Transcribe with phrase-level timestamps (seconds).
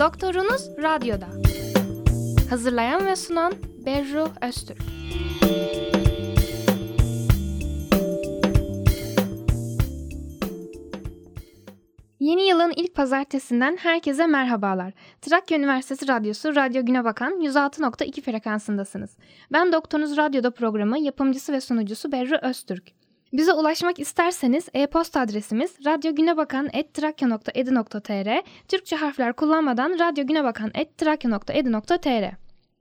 [0.00, 1.26] Doktorunuz Radyo'da.
[2.50, 3.52] Hazırlayan ve sunan
[3.86, 4.82] Berru Öztürk.
[12.20, 14.92] Yeni yılın ilk pazartesinden herkese merhabalar.
[15.20, 19.16] Trakya Üniversitesi Radyosu Radyo Güne Bakan 106.2 frekansındasınız.
[19.52, 22.99] Ben Doktorunuz Radyo'da programı yapımcısı ve sunucusu Berru Öztürk.
[23.32, 32.34] Bize ulaşmak isterseniz e-posta adresimiz radyogünebakan.trakya.edu.tr Türkçe harfler kullanmadan radyogünebakan.trakya.edu.tr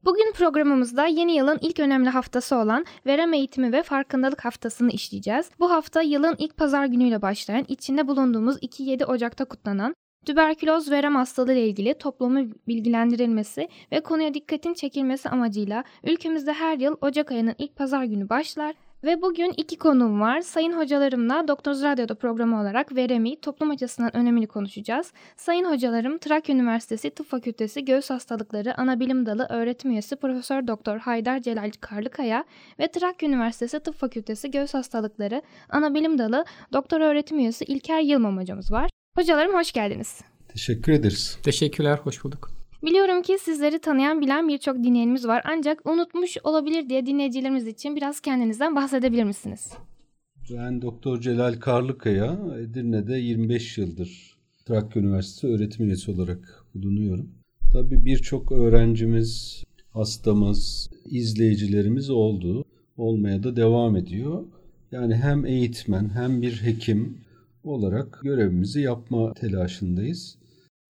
[0.05, 5.49] Bugün programımızda yeni yılın ilk önemli haftası olan verem eğitimi ve farkındalık haftasını işleyeceğiz.
[5.59, 11.53] Bu hafta yılın ilk pazar günüyle başlayan, içinde bulunduğumuz 2-7 Ocak'ta kutlanan Tüberküloz verem hastalığı
[11.53, 17.75] ile ilgili toplumu bilgilendirilmesi ve konuya dikkatin çekilmesi amacıyla ülkemizde her yıl Ocak ayının ilk
[17.75, 20.41] pazar günü başlar ve bugün iki konuğum var.
[20.41, 25.13] Sayın hocalarımla Doktor Radyo'da programı olarak veremi, toplum açısından önemini konuşacağız.
[25.35, 31.39] Sayın hocalarım Trakya Üniversitesi Tıp Fakültesi Göğüs Hastalıkları Anabilim Dalı öğretim üyesi Profesör Doktor Haydar
[31.39, 32.45] Celal Karlıkaya
[32.79, 38.71] ve Trakya Üniversitesi Tıp Fakültesi Göğüs Hastalıkları Anabilim Dalı Doktor öğretim üyesi İlker Yılmam hocamız
[38.71, 38.89] var.
[39.15, 40.21] Hocalarım hoş geldiniz.
[40.47, 41.37] Teşekkür ederiz.
[41.43, 42.58] Teşekkürler, hoş bulduk.
[42.83, 48.19] Biliyorum ki sizleri tanıyan bilen birçok dinleyenimiz var ancak unutmuş olabilir diye dinleyicilerimiz için biraz
[48.19, 49.73] kendinizden bahsedebilir misiniz?
[50.51, 57.29] Ben Doktor Celal Karlıkaya, Edirne'de 25 yıldır Trakya Üniversitesi öğretim üyesi olarak bulunuyorum.
[57.73, 62.65] Tabii birçok öğrencimiz, hastamız, izleyicilerimiz oldu.
[62.97, 64.43] Olmaya da devam ediyor.
[64.91, 67.17] Yani hem eğitmen hem bir hekim
[67.63, 70.37] olarak görevimizi yapma telaşındayız.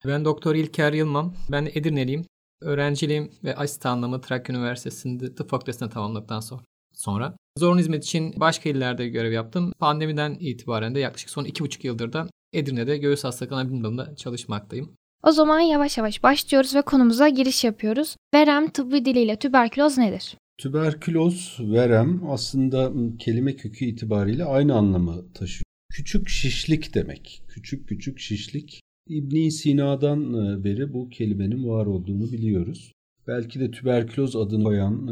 [0.06, 1.34] Ben Doktor İlker Yılmam.
[1.52, 2.26] Ben Edirneliyim.
[2.62, 6.62] Öğrenciliğim ve asistanlığımı Trakya Üniversitesi'nde tıp fakültesine tamamladıktan sonra.
[6.94, 9.74] Sonra zorunlu hizmet için başka illerde görev yaptım.
[9.80, 14.92] Pandemiden itibaren de yaklaşık son iki buçuk yıldır da Edirne'de göğüs hastalığı anabilim dalında çalışmaktayım.
[15.24, 18.16] O zaman yavaş yavaş başlıyoruz ve konumuza giriş yapıyoruz.
[18.34, 20.38] Verem tıbbi diliyle tüberküloz nedir?
[20.58, 25.64] Tüberküloz, verem aslında kelime kökü itibariyle aynı anlamı taşıyor.
[25.92, 27.44] Küçük şişlik demek.
[27.48, 28.82] Küçük küçük şişlik.
[29.10, 32.94] İbn Sina'dan e, beri bu kelimenin var olduğunu biliyoruz.
[33.28, 35.08] Belki de tüberküloz adını koyan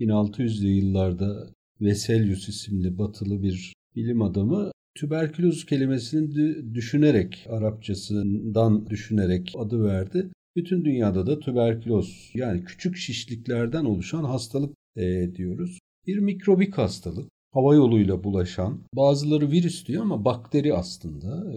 [0.00, 1.48] 1600'lü e, yıllarda
[1.80, 10.30] Veselius isimli batılı bir bilim adamı tüberküloz kelimesini düşünerek Arapçasından düşünerek adı verdi.
[10.56, 15.78] Bütün dünyada da tüberküloz yani küçük şişliklerden oluşan hastalık e, diyoruz.
[16.06, 21.52] Bir mikrobik hastalık hava yoluyla bulaşan bazıları virüs diyor ama bakteri aslında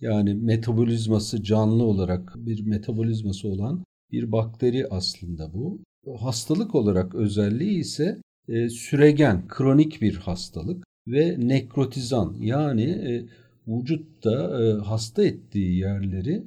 [0.00, 5.80] yani metabolizması canlı olarak bir metabolizması olan bir bakteri aslında bu.
[6.18, 13.24] Hastalık olarak özelliği ise e, süregen, kronik bir hastalık ve nekrotizan yani e,
[13.68, 16.42] vücutta e, hasta ettiği yerleri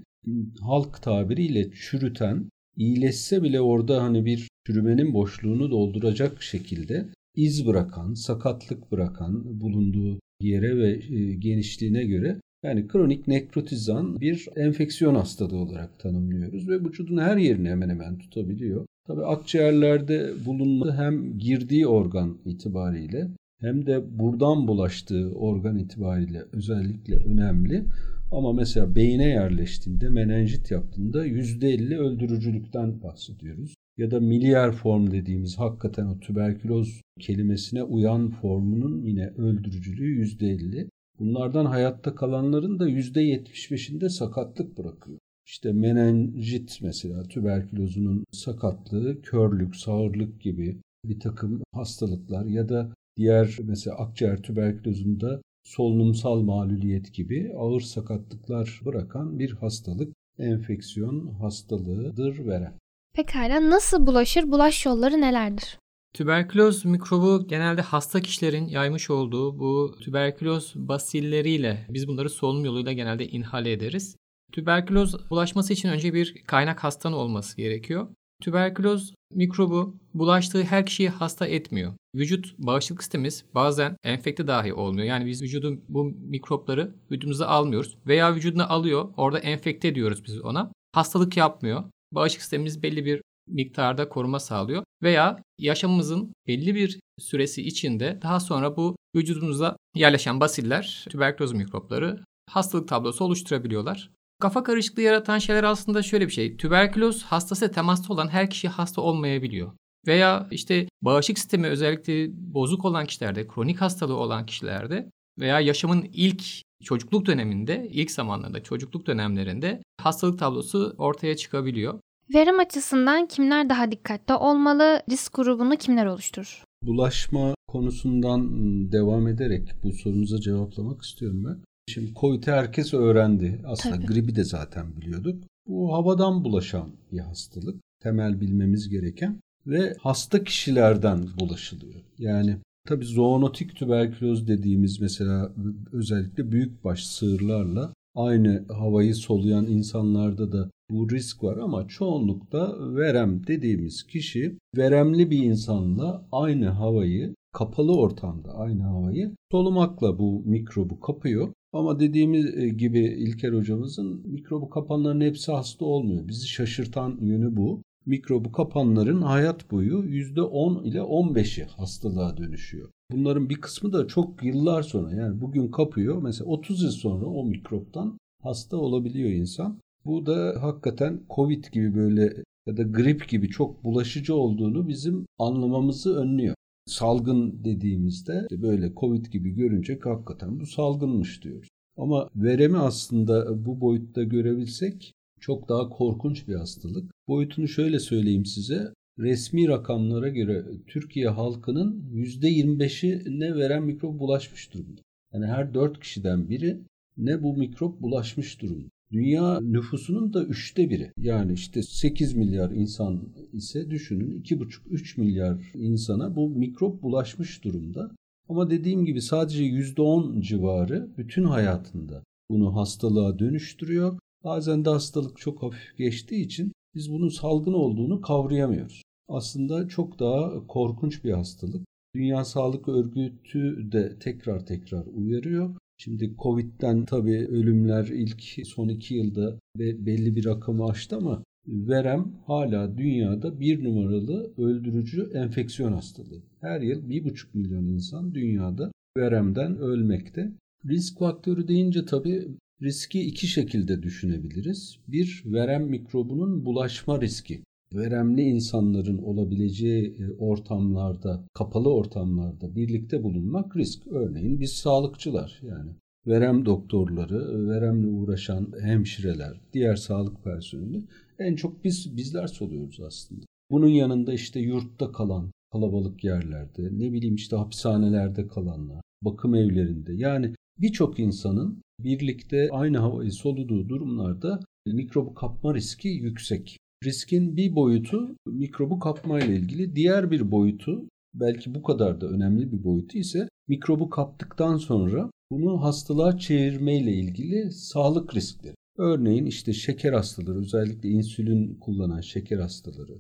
[0.62, 8.92] halk tabiriyle çürüten, iyileşse bile orada hani bir çürümenin boşluğunu dolduracak şekilde iz bırakan, sakatlık
[8.92, 16.70] bırakan bulunduğu yere ve e, genişliğine göre yani kronik nekrotizan bir enfeksiyon hastalığı olarak tanımlıyoruz
[16.70, 18.86] ve vücudun her yerini hemen hemen tutabiliyor.
[19.08, 23.28] Tabii akciğerlerde bulunması hem girdiği organ itibariyle
[23.60, 27.86] hem de buradan bulaştığı organ itibariyle özellikle önemli.
[28.32, 33.74] Ama mesela beyine yerleştiğinde, menenjit yaptığında %50 öldürücülükten bahsediyoruz.
[33.98, 40.88] Ya da miliyer form dediğimiz hakikaten o tüberküloz kelimesine uyan formunun yine öldürücülüğü %50.
[41.22, 45.20] Bunlardan hayatta kalanların da %75'inde sakatlık bırakıyor.
[45.46, 53.98] İşte menenjit mesela tüberkülozunun sakatlığı, körlük, sağırlık gibi bir takım hastalıklar ya da diğer mesela
[53.98, 62.74] akciğer tüberkülozunda solunumsal maluliyet gibi ağır sakatlıklar bırakan bir hastalık, enfeksiyon hastalığıdır veren.
[63.14, 65.80] Pekala nasıl bulaşır, bulaş yolları nelerdir?
[66.14, 73.28] Tüberküloz mikrobu genelde hasta kişilerin yaymış olduğu bu tüberküloz basilleriyle biz bunları solunum yoluyla genelde
[73.28, 74.16] inhale ederiz.
[74.52, 78.08] Tüberküloz bulaşması için önce bir kaynak hastanın olması gerekiyor.
[78.42, 81.94] Tüberküloz mikrobu bulaştığı her kişiyi hasta etmiyor.
[82.16, 85.08] Vücut bağışıklık sistemimiz bazen enfekte dahi olmuyor.
[85.08, 89.10] Yani biz vücudun bu mikropları vücudumuza almıyoruz veya vücuduna alıyor.
[89.18, 90.72] Orada enfekte ediyoruz biz ona.
[90.94, 91.84] Hastalık yapmıyor.
[92.12, 98.78] Bağışıklık sistemimiz belli bir miktarda koruma sağlıyor veya yaşamımızın belli bir süresi içinde daha sonra
[98.78, 104.12] bu vücudumuza yerleşen basiller, tüberküloz mikropları hastalık tablosu oluşturabiliyorlar.
[104.40, 106.58] Kafa karışıklığı yaratan şeyler aslında şöyle bir şey.
[106.58, 109.72] Tüberküloz hastası temasta olan her kişi hasta olmayabiliyor.
[110.08, 116.44] Veya işte bağışıklık sistemi özellikle bozuk olan kişilerde, kronik hastalığı olan kişilerde veya yaşamın ilk
[116.84, 122.00] çocukluk döneminde, ilk zamanlarda çocukluk dönemlerinde hastalık tablosu ortaya çıkabiliyor.
[122.34, 125.02] Verim açısından kimler daha dikkatli olmalı?
[125.10, 126.64] Risk grubunu kimler oluşturur?
[126.84, 128.52] Bulaşma konusundan
[128.92, 131.58] devam ederek bu sorunuza cevaplamak istiyorum ben.
[131.88, 133.62] Şimdi COVID'i herkes öğrendi.
[133.66, 134.06] Aslında Tabii.
[134.06, 135.44] gribi de zaten biliyorduk.
[135.68, 137.76] Bu havadan bulaşan bir hastalık.
[138.04, 142.02] Temel bilmemiz gereken ve hasta kişilerden bulaşılıyor.
[142.20, 142.58] Yani
[142.88, 145.52] tabii zoonotik tüberküloz dediğimiz mesela
[145.92, 154.04] özellikle büyükbaş sığırlarla aynı havayı soluyan insanlarda da bu risk var ama çoğunlukta verem dediğimiz
[154.04, 161.54] kişi veremli bir insanla aynı havayı kapalı ortamda aynı havayı solumakla bu mikrobu kapıyor.
[161.74, 166.28] Ama dediğimiz e, gibi İlker hocamızın mikrobu kapanların hepsi hasta olmuyor.
[166.28, 167.82] Bizi şaşırtan yönü bu.
[168.06, 172.90] Mikrobu kapanların hayat boyu %10 ile 15'i hastalığa dönüşüyor.
[173.12, 176.22] Bunların bir kısmı da çok yıllar sonra yani bugün kapıyor.
[176.22, 179.80] Mesela 30 yıl sonra o mikroptan hasta olabiliyor insan.
[180.06, 186.16] Bu da hakikaten Covid gibi böyle ya da grip gibi çok bulaşıcı olduğunu bizim anlamamızı
[186.16, 186.56] önlüyor.
[186.86, 191.70] Salgın dediğimizde böyle Covid gibi görünce hakikaten bu salgınmış diyoruz.
[191.98, 197.12] Ama veremi aslında bu boyutta görebilsek çok daha korkunç bir hastalık.
[197.28, 198.94] Boyutunu şöyle söyleyeyim size.
[199.20, 205.02] Resmi rakamlara göre Türkiye halkının %25'i ne veren mikrop bulaşmış durumda.
[205.34, 206.80] Yani her 4 kişiden biri
[207.18, 208.88] ne bu mikrop bulaşmış durumda.
[209.12, 211.12] Dünya nüfusunun da üçte biri.
[211.18, 213.22] Yani işte 8 milyar insan
[213.54, 218.12] ise düşünün 2,5-3 milyar insana bu mikrop bulaşmış durumda.
[218.50, 224.20] Ama dediğim gibi sadece %10 civarı bütün hayatında bunu hastalığa dönüştürüyor.
[224.44, 229.02] Bazen de hastalık çok hafif geçtiği için biz bunun salgın olduğunu kavrayamıyoruz.
[229.28, 231.86] Aslında çok daha korkunç bir hastalık.
[232.16, 235.76] Dünya Sağlık Örgütü de tekrar tekrar uyarıyor.
[235.98, 242.98] Şimdi Covid'den tabii ölümler ilk son iki yılda belli bir rakamı aştı ama verem hala
[242.98, 246.42] dünyada bir numaralı öldürücü enfeksiyon hastalığı.
[246.62, 250.52] Her yıl bir buçuk milyon insan dünyada veremden ölmekte.
[250.86, 252.48] Risk faktörü deyince tabii
[252.82, 254.98] riski iki şekilde düşünebiliriz.
[255.08, 257.64] Bir, verem mikrobunun bulaşma riski.
[257.94, 264.08] Veremli insanların olabileceği e, ortamlarda, kapalı ortamlarda birlikte bulunmak risk.
[264.08, 265.92] Örneğin biz sağlıkçılar yani
[266.28, 271.04] verem doktorları, veremle uğraşan hemşireler, diğer sağlık personeli
[271.40, 273.46] en çok biz bizler soluyoruz aslında.
[273.72, 280.54] Bunun yanında işte yurtta kalan kalabalık yerlerde, ne bileyim işte hapishanelerde kalanlar, bakım evlerinde yani
[280.78, 286.78] birçok insanın birlikte aynı havayı soluduğu durumlarda mikrobu kapma riski yüksek.
[287.04, 292.72] Riskin bir boyutu mikrobu kapma ile ilgili, diğer bir boyutu belki bu kadar da önemli
[292.72, 298.76] bir boyutu ise mikrobu kaptıktan sonra bunu hastalığa çevirme ile ilgili sağlık riskleri.
[298.98, 303.18] Örneğin işte şeker hastaları, özellikle insülin kullanan şeker hastaları,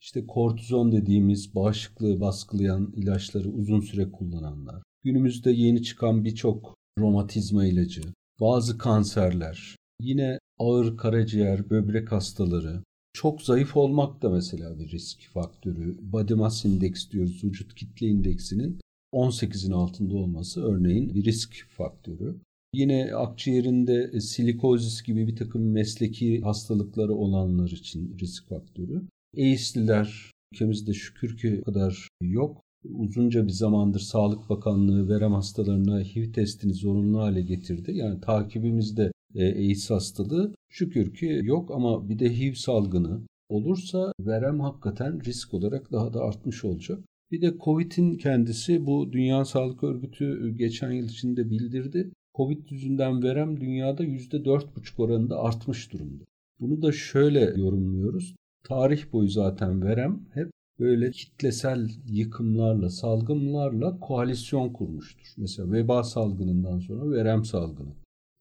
[0.00, 8.02] işte kortizon dediğimiz bağışıklığı baskılayan ilaçları uzun süre kullananlar, günümüzde yeni çıkan birçok romatizma ilacı,
[8.40, 15.96] bazı kanserler, yine ağır karaciğer, böbrek hastaları, çok zayıf olmak da mesela bir risk faktörü.
[16.12, 18.80] Body mass index diyoruz, vücut kitle indeksinin
[19.14, 22.36] 18'in altında olması örneğin bir risk faktörü.
[22.74, 29.02] Yine akciğerinde silikozis gibi bir takım mesleki hastalıkları olanlar için risk faktörü.
[29.36, 32.62] AIDS'liler ülkemizde şükür ki o kadar yok.
[32.84, 37.92] Uzunca bir zamandır Sağlık Bakanlığı verem hastalarına HIV testini zorunlu hale getirdi.
[37.96, 44.60] Yani takibimizde e, AIDS hastalığı şükür ki yok ama bir de HIV salgını olursa verem
[44.60, 47.00] hakikaten risk olarak daha da artmış olacak.
[47.30, 52.10] Bir de Covid'in kendisi bu Dünya Sağlık Örgütü geçen yıl içinde bildirdi.
[52.34, 56.24] Covid yüzünden verem dünyada %4,5 oranında artmış durumda.
[56.60, 58.34] Bunu da şöyle yorumluyoruz.
[58.64, 60.50] Tarih boyu zaten verem hep
[60.82, 65.34] böyle kitlesel yıkımlarla, salgınlarla koalisyon kurmuştur.
[65.36, 67.94] Mesela veba salgınından sonra verem salgını.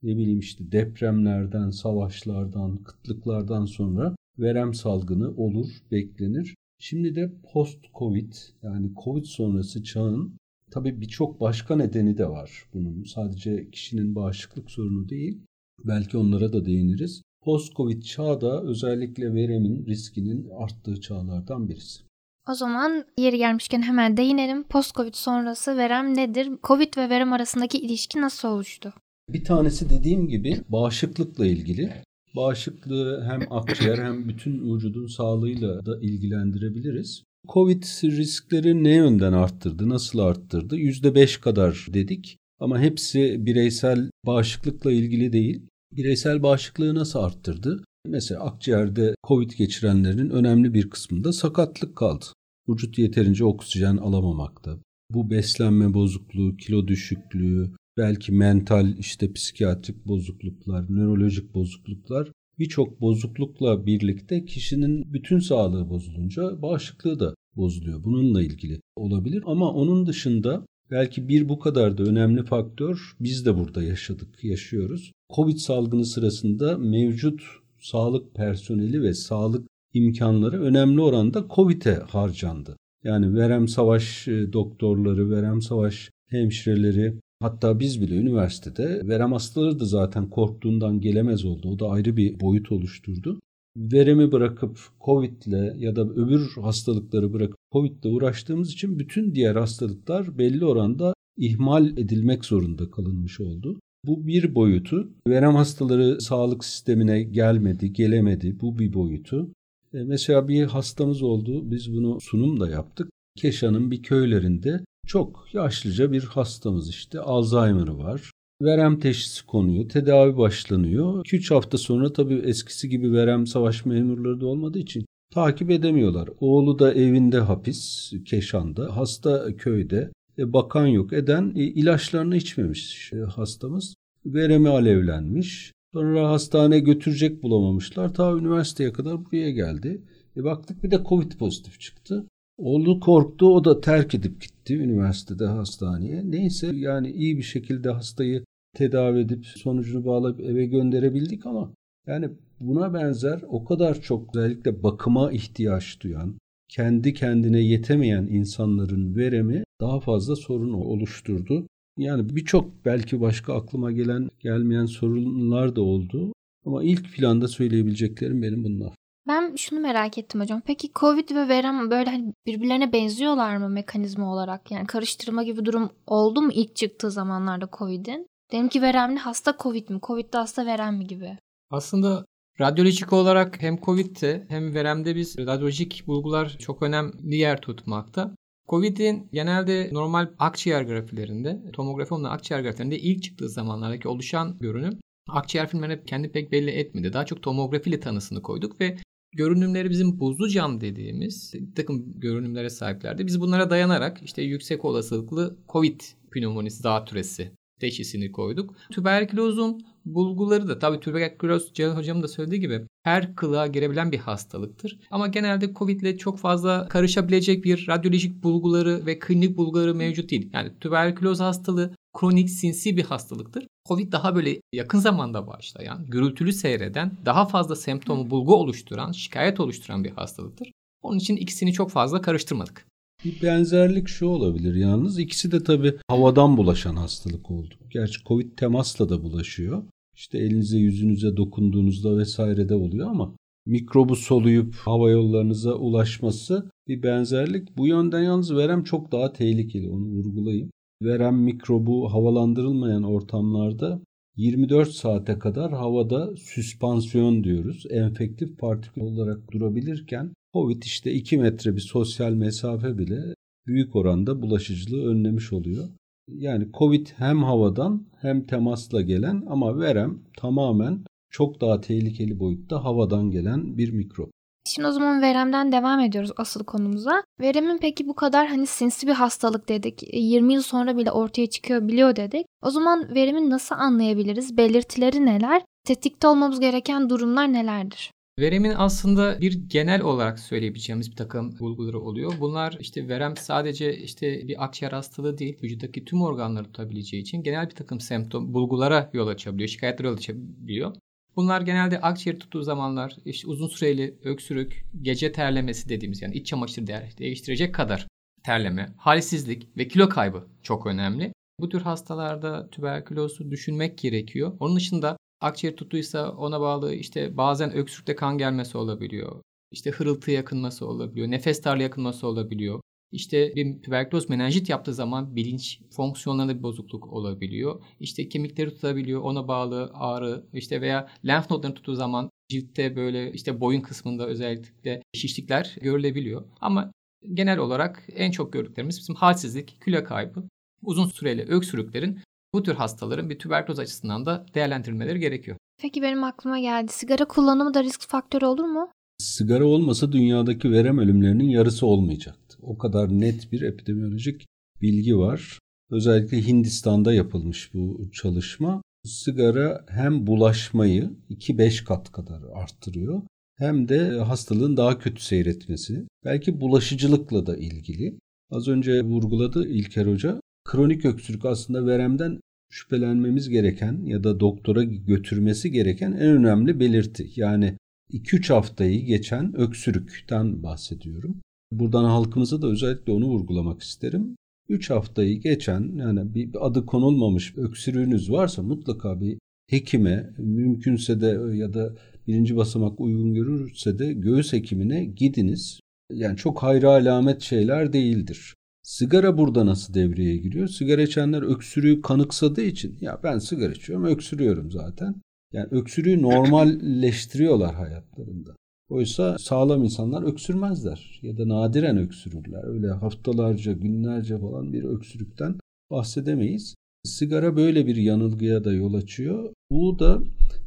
[0.04, 6.56] Ne bileyim işte depremlerden, savaşlardan, kıtlıklardan sonra verem salgını olur, beklenir.
[6.80, 8.34] Şimdi de post-Covid
[8.64, 10.34] yani Covid sonrası çağın
[10.72, 13.04] tabii birçok başka nedeni de var bunun.
[13.04, 15.42] Sadece kişinin bağışıklık sorunu değil.
[15.86, 17.22] Belki onlara da değiniriz.
[17.44, 22.11] Post-Covid çağda özellikle veremin riskinin arttığı çağlardan birisi.
[22.50, 24.64] O zaman yeri gelmişken hemen değinelim.
[24.64, 26.50] Post-Covid sonrası verem nedir?
[26.64, 28.94] Covid ve verem arasındaki ilişki nasıl oluştu?
[29.30, 31.94] Bir tanesi dediğim gibi bağışıklıkla ilgili.
[32.36, 37.24] Bağışıklığı hem akciğer hem bütün vücudun sağlığıyla da ilgilendirebiliriz.
[37.48, 40.76] Covid riskleri ne yönden arttırdı, nasıl arttırdı?
[40.76, 42.38] %5 kadar dedik.
[42.60, 45.66] Ama hepsi bireysel bağışıklıkla ilgili değil.
[45.92, 47.84] Bireysel bağışıklığı nasıl arttırdı?
[48.08, 52.26] Mesela akciğerde COVID geçirenlerin önemli bir kısmında sakatlık kaldı.
[52.70, 54.80] Vücut yeterince oksijen alamamakta.
[55.10, 64.46] Bu beslenme bozukluğu, kilo düşüklüğü, belki mental işte psikiyatrik bozukluklar, nörolojik bozukluklar birçok bozuklukla birlikte
[64.46, 68.04] kişinin bütün sağlığı bozulunca bağışıklığı da bozuluyor.
[68.04, 73.58] Bununla ilgili olabilir ama onun dışında belki bir bu kadar da önemli faktör biz de
[73.58, 75.12] burada yaşadık, yaşıyoruz.
[75.36, 77.42] Covid salgını sırasında mevcut
[77.82, 82.78] sağlık personeli ve sağlık imkanları önemli oranda Covid'e harcandı.
[83.04, 89.86] Yani verem savaş e, doktorları, verem savaş hemşireleri, hatta biz bile üniversitede verem hastaları da
[89.86, 91.70] zaten korktuğundan gelemez oldu.
[91.70, 93.40] O da ayrı bir boyut oluşturdu.
[93.78, 100.66] Veremi bırakıp Covid'le ya da öbür hastalıkları bırakıp Covid'le uğraştığımız için bütün diğer hastalıklar belli
[100.66, 103.80] oranda ihmal edilmek zorunda kalınmış oldu.
[104.06, 105.10] Bu bir boyutu.
[105.28, 108.60] Verem hastaları sağlık sistemine gelmedi, gelemedi.
[108.62, 109.50] Bu bir boyutu.
[109.94, 111.72] E, mesela bir hastamız oldu.
[111.72, 113.10] Biz bunu sunum da yaptık.
[113.38, 117.20] Keşan'ın bir köylerinde çok yaşlıca bir hastamız işte.
[117.20, 118.32] Alzheimer'ı var.
[118.62, 119.90] Verem teşhisi konuyor.
[119.90, 121.26] Tedavi başlanıyor.
[121.26, 126.30] 2-3 hafta sonra tabii eskisi gibi verem savaş memurları da olmadığı için takip edemiyorlar.
[126.40, 128.98] Oğlu da evinde hapis, Keşan'da.
[128.98, 130.12] Hasta köyde.
[130.38, 133.96] E, bakan yok eden e, ilaçlarını içmemiş e, hastamız.
[134.26, 135.72] Veremi alevlenmiş.
[135.94, 138.14] Sonra hastane götürecek bulamamışlar.
[138.14, 140.02] Ta üniversiteye kadar buraya geldi.
[140.38, 142.26] E baktık bir de Covid pozitif çıktı.
[142.58, 146.32] Oğlu korktu o da terk edip gitti üniversitede hastaneye.
[146.32, 148.44] Neyse yani iyi bir şekilde hastayı
[148.76, 151.74] tedavi edip sonucunu bağlayıp eve gönderebildik ama
[152.08, 156.36] yani buna benzer o kadar çok özellikle bakıma ihtiyaç duyan,
[156.72, 161.68] kendi kendine yetemeyen insanların veremi daha fazla sorun oluşturdu.
[161.98, 166.34] Yani birçok belki başka aklıma gelen gelmeyen sorunlar da oldu.
[166.66, 168.94] Ama ilk planda söyleyebileceklerim benim bunlar.
[169.28, 170.62] Ben şunu merak ettim hocam.
[170.66, 174.72] Peki Covid ve verem böyle hani birbirlerine benziyorlar mı mekanizma olarak?
[174.72, 178.28] Yani karıştırma gibi durum oldu mu ilk çıktığı zamanlarda Covid'in?
[178.52, 180.00] Dedim ki veremli hasta Covid mi?
[180.04, 181.38] Covid'de hasta verem mi gibi?
[181.70, 182.26] Aslında
[182.62, 188.36] radyolojik olarak hem Covid'de hem veremde biz radyolojik bulgular çok önemli yer tutmakta.
[188.70, 195.00] Covid'in genelde normal akciğer grafilerinde, tomografi olan akciğer grafilerinde ilk çıktığı zamanlardaki oluşan görünüm
[195.30, 197.14] akciğer filmlerine kendi pek belli etmedi.
[197.14, 198.98] Daha çok tomografiyle tanısını koyduk ve
[199.36, 203.28] görünümleri bizim buzlu cam dediğimiz bir takım görünümlere sahiplerdi.
[203.28, 206.02] Biz bunlara dayanarak işte yüksek olasılıklı COVID
[206.32, 207.52] pneumonisi zatürresi
[207.82, 208.76] teşhisini koyduk.
[208.92, 215.00] Tüberkülozun bulguları da tabii tüberküloz Celal hocamın da söylediği gibi her kılığa girebilen bir hastalıktır.
[215.12, 220.50] Ama genelde Covid ile çok fazla karışabilecek bir radyolojik bulguları ve klinik bulguları mevcut değil.
[220.54, 223.68] Yani tüberküloz hastalığı kronik sinsi bir hastalıktır.
[223.88, 230.04] Covid daha böyle yakın zamanda başlayan, gürültülü seyreden, daha fazla semptomu bulgu oluşturan, şikayet oluşturan
[230.04, 230.72] bir hastalıktır.
[231.02, 232.86] Onun için ikisini çok fazla karıştırmadık.
[233.26, 235.20] Bir benzerlik şu olabilir yalnız.
[235.20, 237.74] ikisi de tabii havadan bulaşan hastalık oldu.
[237.90, 239.84] Gerçi Covid temasla da bulaşıyor.
[240.16, 243.36] İşte elinize yüzünüze dokunduğunuzda vesaire de oluyor ama
[243.66, 247.78] mikrobu soluyup hava yollarınıza ulaşması bir benzerlik.
[247.78, 250.72] Bu yönden yalnız verem çok daha tehlikeli onu vurgulayayım.
[251.02, 254.02] Verem mikrobu havalandırılmayan ortamlarda
[254.38, 257.86] 24 saate kadar havada süspansiyon diyoruz.
[257.90, 263.36] Enfektif partikül olarak durabilirken Covid işte 2 metre bir sosyal mesafe bile
[263.68, 265.90] büyük oranda bulaşıcılığı önlemiş oluyor.
[266.28, 273.32] Yani Covid hem havadan hem temasla gelen ama verem tamamen çok daha tehlikeli boyutta havadan
[273.32, 274.32] gelen bir mikrop.
[274.66, 277.24] Şimdi o zaman veremden devam ediyoruz asıl konumuza.
[277.40, 280.14] Veremin peki bu kadar hani sinsi bir hastalık dedik.
[280.14, 282.46] 20 yıl sonra bile ortaya çıkıyor biliyor dedik.
[282.64, 284.58] O zaman veremin nasıl anlayabiliriz?
[284.58, 285.62] Belirtileri neler?
[285.88, 288.12] Tetikte olmamız gereken durumlar nelerdir?
[288.42, 292.34] Veremin aslında bir genel olarak söyleyebileceğimiz bir takım bulguları oluyor.
[292.40, 297.70] Bunlar işte verem sadece işte bir akciğer hastalığı değil, vücuttaki tüm organları tutabileceği için genel
[297.70, 300.96] bir takım semptom, bulgulara yol açabiliyor, şikayetlere yol açabiliyor.
[301.36, 306.88] Bunlar genelde akciğer tuttuğu zamanlar işte uzun süreli öksürük, gece terlemesi dediğimiz yani iç çamaşır
[307.18, 308.08] değiştirecek kadar
[308.44, 311.34] terleme, halsizlik ve kilo kaybı çok önemli.
[311.60, 314.54] Bu tür hastalarda tüberkülozu düşünmek gerekiyor.
[314.60, 319.42] Onun dışında akciğer tutuysa ona bağlı işte bazen öksürükte kan gelmesi olabiliyor.
[319.72, 321.32] İşte hırıltı yakınması olabiliyor.
[321.32, 322.82] Nefes darlığı yakınması olabiliyor.
[323.12, 327.84] İşte bir tüberküloz menenjit yaptığı zaman bilinç fonksiyonlarında bir bozukluk olabiliyor.
[328.00, 333.62] İşte kemikleri tutabiliyor, ona bağlı ağrı işte veya lenf nodlarını tuttuğu zaman ciltte böyle işte
[333.62, 336.46] boyun kısmında özellikle şişlikler görülebiliyor.
[336.62, 336.92] Ama
[337.34, 340.44] genel olarak en çok gördüklerimiz bizim halsizlik, kilo kaybı,
[340.84, 342.20] uzun süreli öksürüklerin
[342.54, 345.58] bu tür hastaların bir tüberküloz açısından da değerlendirilmeleri gerekiyor.
[345.82, 346.92] Peki benim aklıma geldi.
[346.92, 348.90] Sigara kullanımı da risk faktörü olur mu?
[349.18, 352.58] Sigara olmasa dünyadaki verem ölümlerinin yarısı olmayacaktı.
[352.62, 354.46] O kadar net bir epidemiolojik
[354.82, 355.60] bilgi var.
[355.90, 358.82] Özellikle Hindistan'da yapılmış bu çalışma.
[359.06, 363.22] Sigara hem bulaşmayı 2-5 kat kadar arttırıyor
[363.58, 366.08] hem de hastalığın daha kötü seyretmesi.
[366.26, 368.20] Belki bulaşıcılıkla da ilgili.
[368.52, 370.42] Az önce vurguladı İlker Hoca.
[370.66, 372.40] Kronik öksürük aslında veremden
[372.70, 377.30] şüphelenmemiz gereken ya da doktora götürmesi gereken en önemli belirti.
[377.36, 377.78] Yani
[378.14, 381.42] 2-3 haftayı geçen öksürükten bahsediyorum.
[381.72, 384.36] Buradan halkımıza da özellikle onu vurgulamak isterim.
[384.70, 389.38] 3 haftayı geçen yani bir adı konulmamış öksürüğünüz varsa mutlaka bir
[389.70, 391.96] hekime mümkünse de ya da
[392.28, 395.80] birinci basamak uygun görürse de göğüs hekimine gidiniz.
[396.14, 398.56] Yani çok hayra alamet şeyler değildir.
[398.84, 400.68] Sigara burada nasıl devreye giriyor?
[400.68, 405.16] Sigara içenler öksürüğü kanıksadığı için ya ben sigara içiyorum öksürüyorum zaten.
[405.54, 408.56] Yani öksürüğü normalleştiriyorlar hayatlarında.
[408.90, 412.64] Oysa sağlam insanlar öksürmezler ya da nadiren öksürürler.
[412.64, 415.56] Öyle haftalarca, günlerce falan bir öksürükten
[415.92, 416.76] bahsedemeyiz.
[417.04, 419.54] Sigara böyle bir yanılgıya da yol açıyor.
[419.72, 420.24] Bu da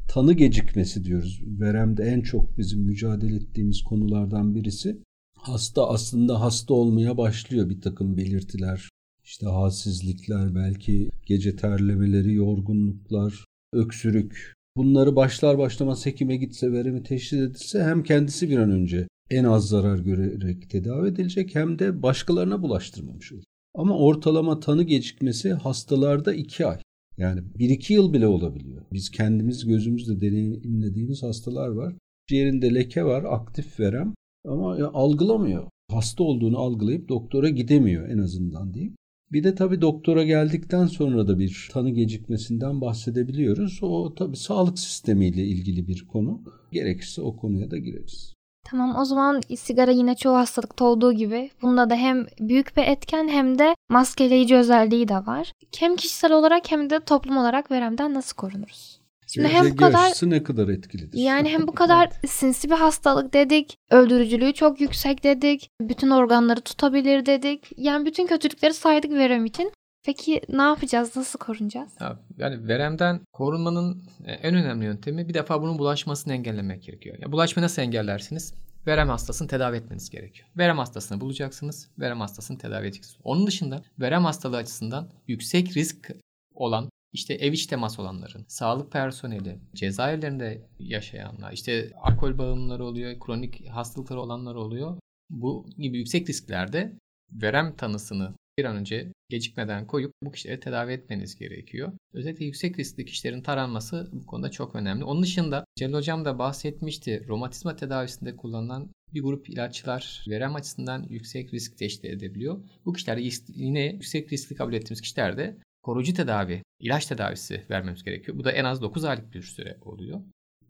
[0.08, 1.40] tanı gecikmesi diyoruz.
[1.46, 4.98] Veremde en çok bizim mücadele ettiğimiz konulardan birisi.
[5.44, 8.88] Hasta aslında hasta olmaya başlıyor bir takım belirtiler.
[9.24, 14.54] İşte halsizlikler, belki gece terlemeleri, yorgunluklar, öksürük.
[14.76, 19.68] Bunları başlar başlamaz hekime gitse, veremi teşhis edilse hem kendisi bir an önce en az
[19.68, 23.44] zarar görerek tedavi edilecek hem de başkalarına bulaştırmamış olur.
[23.74, 26.78] Ama ortalama tanı gecikmesi hastalarda 2 ay.
[27.18, 28.82] Yani 1-2 yıl bile olabiliyor.
[28.92, 31.94] Biz kendimiz gözümüzle deneyimlediğimiz hastalar var.
[32.28, 34.14] Ciğerinde leke var, aktif verem
[34.48, 35.64] ama algılamıyor.
[35.90, 38.96] Hasta olduğunu algılayıp doktora gidemiyor en azından diyeyim.
[39.32, 43.78] Bir de tabii doktora geldikten sonra da bir tanı gecikmesinden bahsedebiliyoruz.
[43.82, 46.42] O tabii sağlık sistemiyle ilgili bir konu.
[46.72, 48.34] Gerekirse o konuya da gireriz.
[48.64, 53.28] Tamam o zaman sigara yine çoğu hastalıkta olduğu gibi bunda da hem büyük bir etken
[53.28, 55.52] hem de maskeleyici özelliği de var.
[55.78, 59.03] Hem kişisel olarak hem de toplum olarak veremden nasıl korunuruz?
[59.34, 61.18] Şimdi hem bu kadar ne kadar etkilidir?
[61.18, 67.26] Yani hem bu kadar sinsi bir hastalık dedik, öldürücülüğü çok yüksek dedik, bütün organları tutabilir
[67.26, 67.68] dedik.
[67.76, 69.72] Yani bütün kötülükleri saydık verem için.
[70.04, 71.16] Peki ne yapacağız?
[71.16, 71.92] Nasıl korunacağız?
[72.38, 77.16] Yani veremden korunmanın e, en önemli yöntemi bir defa bunun bulaşmasını engellemek gerekiyor.
[77.20, 78.54] Yani bulaşmayı nasıl engellersiniz?
[78.86, 80.48] Verem hastasını tedavi etmeniz gerekiyor.
[80.56, 81.90] Verem hastasını bulacaksınız.
[81.98, 83.20] Verem hastasını tedavi edeceksiniz.
[83.24, 86.10] Onun dışında verem hastalığı açısından yüksek risk
[86.54, 93.68] olan işte ev iç temas olanların, sağlık personeli, cezaevlerinde yaşayanlar, işte alkol bağımlıları oluyor, kronik
[93.68, 94.96] hastalıkları olanlar oluyor.
[95.30, 96.92] Bu gibi yüksek risklerde
[97.32, 101.92] verem tanısını bir an önce gecikmeden koyup bu kişileri tedavi etmeniz gerekiyor.
[102.12, 105.04] Özellikle yüksek riskli kişilerin taranması bu konuda çok önemli.
[105.04, 107.24] Onun dışında Celal Hocam da bahsetmişti.
[107.28, 112.64] Romatizma tedavisinde kullanılan bir grup ilaçlar verem açısından yüksek risk teşkil edebiliyor.
[112.84, 118.38] Bu kişilerde yine yüksek riskli kabul ettiğimiz kişilerde koruyucu tedavi, ilaç tedavisi vermemiz gerekiyor.
[118.38, 120.20] Bu da en az 9 aylık bir süre oluyor.